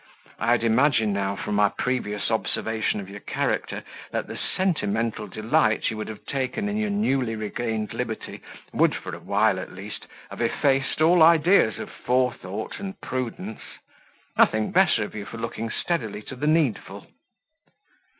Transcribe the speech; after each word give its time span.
I 0.39 0.49
had 0.49 0.63
imagined 0.63 1.13
now, 1.13 1.35
from 1.35 1.53
my 1.53 1.69
previous 1.69 2.31
observation 2.31 2.99
of 2.99 3.07
your 3.07 3.19
character, 3.19 3.83
that 4.09 4.25
the 4.25 4.35
sentimental 4.35 5.27
delight 5.27 5.91
you 5.91 5.97
would 5.97 6.07
have 6.07 6.25
taken 6.25 6.67
in 6.67 6.75
your 6.75 6.89
newly 6.89 7.35
regained 7.35 7.93
liberty 7.93 8.41
would, 8.73 8.95
for 8.95 9.13
a 9.15 9.19
while 9.19 9.59
at 9.59 9.71
least, 9.71 10.07
have 10.31 10.41
effaced 10.41 11.01
all 11.01 11.21
ideas 11.21 11.77
of 11.77 11.91
forethought 11.91 12.79
and 12.79 12.99
prudence. 12.99 13.61
I 14.37 14.45
think 14.45 14.73
better 14.73 15.03
of 15.03 15.13
you 15.13 15.25
for 15.25 15.37
looking 15.37 15.69
steadily 15.69 16.23
to 16.23 16.35
the 16.35 16.47
needful." 16.47 17.05